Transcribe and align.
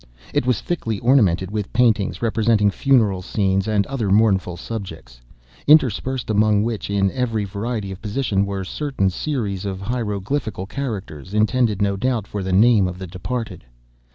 It 0.33 0.47
was 0.47 0.61
thickly 0.61 0.97
ornamented 0.97 1.51
with 1.51 1.71
paintings, 1.73 2.23
representing 2.23 2.71
funeral 2.71 3.21
scenes, 3.21 3.67
and 3.67 3.85
other 3.85 4.09
mournful 4.09 4.57
subjects—interspersed 4.57 6.27
among 6.27 6.63
which, 6.63 6.89
in 6.89 7.11
every 7.11 7.45
variety 7.45 7.91
of 7.91 8.01
position, 8.01 8.47
were 8.47 8.63
certain 8.63 9.11
series 9.11 9.63
of 9.63 9.79
hieroglyphical 9.79 10.65
characters, 10.65 11.35
intended, 11.35 11.83
no 11.83 11.97
doubt, 11.97 12.25
for 12.25 12.41
the 12.41 12.51
name 12.51 12.87
of 12.87 12.97
the 12.97 13.05
departed. 13.05 13.63